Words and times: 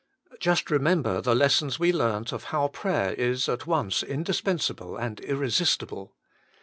Just 0.39 0.71
remember 0.71 1.21
the 1.21 1.35
lessons 1.35 1.77
we 1.77 1.93
learnt 1.93 2.31
of 2.31 2.45
how 2.45 2.69
prayer 2.69 3.13
is 3.13 3.47
at 3.47 3.67
once 3.67 4.01
indispensable 4.01 4.97
and 4.97 5.19
irresistible. 5.19 6.15